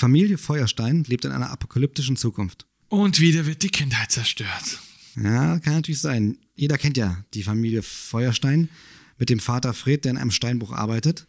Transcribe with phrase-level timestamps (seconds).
[0.00, 2.66] Familie Feuerstein lebt in einer apokalyptischen Zukunft.
[2.88, 4.80] Und wieder wird die Kindheit zerstört.
[5.14, 6.38] Ja, kann natürlich sein.
[6.54, 8.70] Jeder kennt ja die Familie Feuerstein
[9.18, 11.26] mit dem Vater Fred, der in einem Steinbruch arbeitet.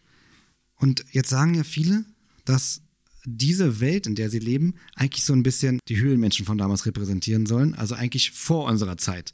[0.77, 2.05] Und jetzt sagen ja viele,
[2.45, 2.81] dass
[3.25, 7.45] diese Welt, in der sie leben, eigentlich so ein bisschen die Höhlenmenschen von damals repräsentieren
[7.45, 9.33] sollen, also eigentlich vor unserer Zeit.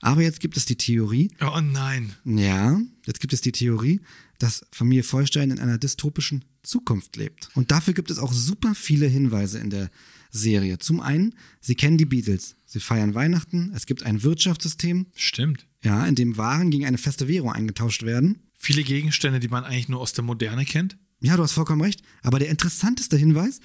[0.00, 1.30] Aber jetzt gibt es die Theorie.
[1.40, 2.14] Oh nein.
[2.24, 4.00] Ja, jetzt gibt es die Theorie,
[4.38, 7.48] dass Familie Feuerstein in einer dystopischen Zukunft lebt.
[7.54, 9.90] Und dafür gibt es auch super viele Hinweise in der
[10.30, 10.78] Serie.
[10.78, 12.54] Zum einen, sie kennen die Beatles.
[12.66, 13.72] Sie feiern Weihnachten.
[13.74, 15.06] Es gibt ein Wirtschaftssystem.
[15.16, 15.66] Stimmt.
[15.82, 18.40] Ja, in dem Waren gegen eine feste Währung eingetauscht werden.
[18.54, 20.98] Viele Gegenstände, die man eigentlich nur aus der Moderne kennt.
[21.20, 22.02] Ja, du hast vollkommen recht.
[22.22, 23.60] Aber der interessanteste Hinweis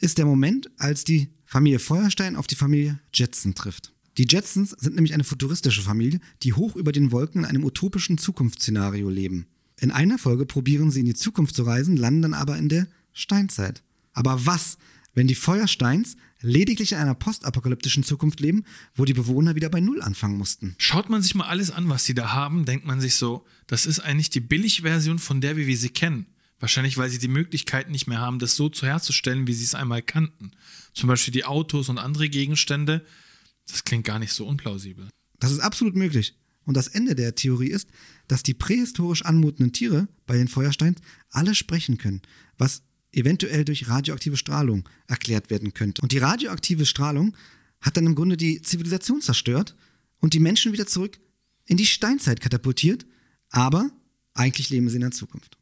[0.00, 3.92] ist der Moment, als die Familie Feuerstein auf die Familie Jetson trifft.
[4.18, 8.18] Die Jetsons sind nämlich eine futuristische Familie, die hoch über den Wolken in einem utopischen
[8.18, 9.46] Zukunftsszenario leben.
[9.78, 12.88] In einer Folge probieren sie in die Zukunft zu reisen, landen dann aber in der
[13.12, 13.84] Steinzeit.
[14.12, 14.76] Aber was,
[15.14, 18.64] wenn die Feuersteins lediglich in einer postapokalyptischen Zukunft leben,
[18.96, 20.74] wo die Bewohner wieder bei Null anfangen mussten?
[20.78, 23.86] Schaut man sich mal alles an, was sie da haben, denkt man sich so, das
[23.86, 26.26] ist eigentlich die Billigversion von der, wie wir sie kennen.
[26.58, 29.76] Wahrscheinlich, weil sie die Möglichkeit nicht mehr haben, das so zu herzustellen, wie sie es
[29.76, 30.50] einmal kannten.
[30.92, 33.04] Zum Beispiel die Autos und andere Gegenstände.
[33.70, 35.08] Das klingt gar nicht so unplausibel.
[35.38, 36.34] Das ist absolut möglich.
[36.64, 37.88] Und das Ende der Theorie ist,
[38.26, 42.20] dass die prähistorisch anmutenden Tiere bei den Feuersteins alle sprechen können,
[42.58, 46.02] was eventuell durch radioaktive Strahlung erklärt werden könnte.
[46.02, 47.34] Und die radioaktive Strahlung
[47.80, 49.76] hat dann im Grunde die Zivilisation zerstört
[50.18, 51.18] und die Menschen wieder zurück
[51.64, 53.06] in die Steinzeit katapultiert,
[53.50, 53.90] aber
[54.34, 55.57] eigentlich leben sie in der Zukunft.